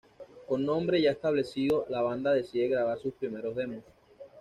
Con 0.47 0.65
nombre 0.65 0.99
ya 0.99 1.11
establecido, 1.11 1.85
la 1.87 2.01
banda 2.01 2.33
decide 2.33 2.67
grabar 2.69 2.97
sus 2.97 3.13
primeros 3.13 3.55
demos. 3.55 3.83